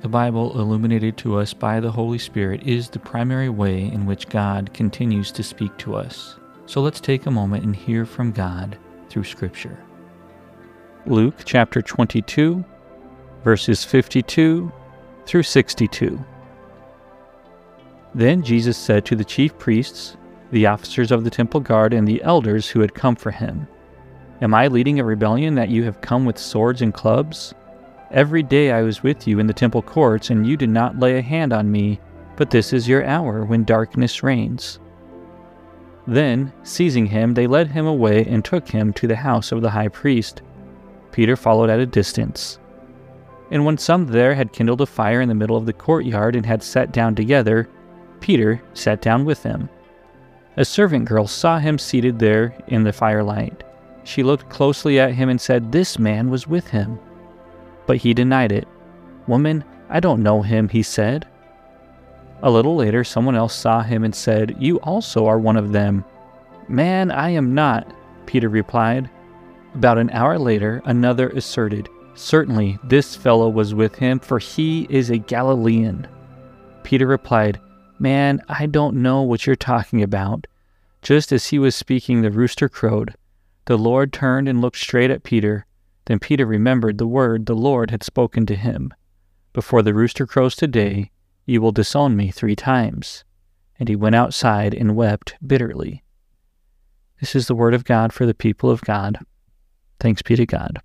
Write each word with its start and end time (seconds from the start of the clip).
The 0.00 0.08
Bible, 0.08 0.56
illuminated 0.60 1.16
to 1.18 1.38
us 1.38 1.52
by 1.52 1.80
the 1.80 1.90
Holy 1.90 2.18
Spirit, 2.18 2.62
is 2.62 2.88
the 2.88 3.00
primary 3.00 3.48
way 3.48 3.82
in 3.82 4.06
which 4.06 4.28
God 4.28 4.72
continues 4.72 5.32
to 5.32 5.42
speak 5.42 5.76
to 5.78 5.96
us. 5.96 6.36
So 6.66 6.80
let's 6.80 7.00
take 7.00 7.26
a 7.26 7.32
moment 7.32 7.64
and 7.64 7.74
hear 7.74 8.06
from 8.06 8.30
God 8.30 8.78
through 9.08 9.24
Scripture. 9.24 9.82
Luke 11.06 11.34
chapter 11.44 11.82
22, 11.82 12.64
verses 13.42 13.84
52 13.84 14.70
through 15.26 15.42
62. 15.42 16.24
Then 18.14 18.42
Jesus 18.42 18.76
said 18.76 19.04
to 19.06 19.16
the 19.16 19.24
chief 19.24 19.58
priests, 19.58 20.16
the 20.52 20.66
officers 20.66 21.10
of 21.10 21.24
the 21.24 21.30
temple 21.30 21.60
guard, 21.60 21.92
and 21.92 22.06
the 22.06 22.22
elders 22.22 22.68
who 22.68 22.80
had 22.80 22.94
come 22.94 23.16
for 23.16 23.32
him, 23.32 23.66
Am 24.40 24.54
I 24.54 24.68
leading 24.68 25.00
a 25.00 25.04
rebellion 25.04 25.56
that 25.56 25.70
you 25.70 25.82
have 25.82 26.00
come 26.00 26.24
with 26.24 26.38
swords 26.38 26.82
and 26.82 26.94
clubs? 26.94 27.52
Every 28.10 28.42
day 28.42 28.72
I 28.72 28.82
was 28.82 29.02
with 29.02 29.28
you 29.28 29.38
in 29.38 29.46
the 29.46 29.52
temple 29.52 29.82
courts, 29.82 30.30
and 30.30 30.46
you 30.46 30.56
did 30.56 30.70
not 30.70 30.98
lay 30.98 31.18
a 31.18 31.22
hand 31.22 31.52
on 31.52 31.70
me, 31.70 32.00
but 32.36 32.48
this 32.48 32.72
is 32.72 32.88
your 32.88 33.04
hour 33.04 33.44
when 33.44 33.64
darkness 33.64 34.22
reigns. 34.22 34.78
Then, 36.06 36.52
seizing 36.62 37.04
him, 37.04 37.34
they 37.34 37.46
led 37.46 37.68
him 37.68 37.86
away 37.86 38.24
and 38.24 38.42
took 38.42 38.68
him 38.68 38.94
to 38.94 39.06
the 39.06 39.16
house 39.16 39.52
of 39.52 39.60
the 39.60 39.70
high 39.70 39.88
priest. 39.88 40.40
Peter 41.12 41.36
followed 41.36 41.68
at 41.68 41.80
a 41.80 41.86
distance. 41.86 42.58
And 43.50 43.66
when 43.66 43.76
some 43.76 44.06
there 44.06 44.34
had 44.34 44.52
kindled 44.52 44.80
a 44.80 44.86
fire 44.86 45.20
in 45.20 45.28
the 45.28 45.34
middle 45.34 45.56
of 45.56 45.66
the 45.66 45.72
courtyard 45.74 46.34
and 46.34 46.46
had 46.46 46.62
sat 46.62 46.92
down 46.92 47.14
together, 47.14 47.68
Peter 48.20 48.62
sat 48.72 49.02
down 49.02 49.26
with 49.26 49.42
them. 49.42 49.68
A 50.56 50.64
servant 50.64 51.04
girl 51.04 51.26
saw 51.26 51.58
him 51.58 51.78
seated 51.78 52.18
there 52.18 52.54
in 52.68 52.84
the 52.84 52.92
firelight. 52.92 53.64
She 54.04 54.22
looked 54.22 54.48
closely 54.48 54.98
at 54.98 55.12
him 55.12 55.28
and 55.28 55.38
said, 55.40 55.72
This 55.72 55.98
man 55.98 56.30
was 56.30 56.46
with 56.46 56.68
him. 56.68 56.98
But 57.88 57.96
he 57.96 58.12
denied 58.14 58.52
it. 58.52 58.68
Woman, 59.26 59.64
I 59.88 59.98
don't 59.98 60.22
know 60.22 60.42
him, 60.42 60.68
he 60.68 60.82
said. 60.82 61.26
A 62.42 62.50
little 62.50 62.76
later, 62.76 63.02
someone 63.02 63.34
else 63.34 63.54
saw 63.54 63.82
him 63.82 64.04
and 64.04 64.14
said, 64.14 64.56
You 64.60 64.76
also 64.80 65.26
are 65.26 65.38
one 65.38 65.56
of 65.56 65.72
them. 65.72 66.04
Man, 66.68 67.10
I 67.10 67.30
am 67.30 67.54
not, 67.54 67.90
Peter 68.26 68.50
replied. 68.50 69.08
About 69.74 69.96
an 69.96 70.10
hour 70.10 70.38
later, 70.38 70.82
another 70.84 71.30
asserted, 71.30 71.88
Certainly 72.14 72.78
this 72.84 73.16
fellow 73.16 73.48
was 73.48 73.74
with 73.74 73.94
him, 73.94 74.18
for 74.18 74.38
he 74.38 74.86
is 74.90 75.08
a 75.08 75.16
Galilean. 75.16 76.06
Peter 76.82 77.06
replied, 77.06 77.58
Man, 77.98 78.42
I 78.48 78.66
don't 78.66 78.96
know 78.96 79.22
what 79.22 79.46
you're 79.46 79.56
talking 79.56 80.02
about. 80.02 80.46
Just 81.00 81.32
as 81.32 81.46
he 81.46 81.58
was 81.58 81.74
speaking, 81.74 82.20
the 82.20 82.30
rooster 82.30 82.68
crowed. 82.68 83.14
The 83.64 83.78
Lord 83.78 84.12
turned 84.12 84.46
and 84.46 84.60
looked 84.60 84.76
straight 84.76 85.10
at 85.10 85.22
Peter. 85.22 85.64
Then 86.08 86.18
Peter 86.18 86.46
remembered 86.46 86.96
the 86.96 87.06
word 87.06 87.44
the 87.44 87.54
Lord 87.54 87.90
had 87.90 88.02
spoken 88.02 88.46
to 88.46 88.56
him 88.56 88.94
Before 89.52 89.82
the 89.82 89.92
rooster 89.92 90.26
crows 90.26 90.56
today, 90.56 91.10
you 91.44 91.60
will 91.60 91.70
disown 91.70 92.16
me 92.16 92.30
three 92.30 92.56
times. 92.56 93.24
And 93.78 93.90
he 93.90 93.94
went 93.94 94.14
outside 94.14 94.72
and 94.72 94.96
wept 94.96 95.36
bitterly. 95.46 96.02
This 97.20 97.36
is 97.36 97.46
the 97.46 97.54
word 97.54 97.74
of 97.74 97.84
God 97.84 98.14
for 98.14 98.24
the 98.24 98.32
people 98.32 98.70
of 98.70 98.80
God. 98.80 99.18
Thanks 100.00 100.22
be 100.22 100.34
to 100.36 100.46
God. 100.46 100.80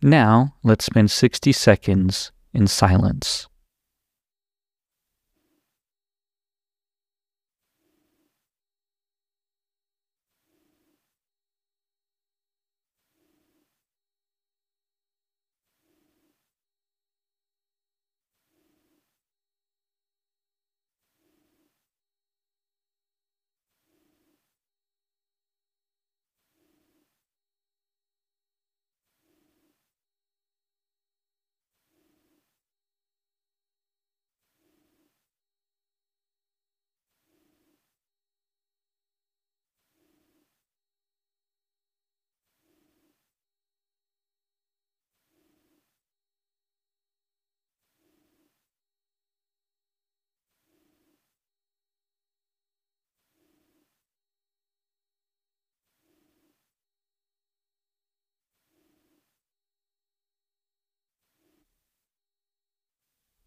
Now, 0.00 0.54
let's 0.62 0.86
spend 0.86 1.10
60 1.10 1.52
seconds 1.52 2.32
in 2.54 2.66
silence. 2.66 3.48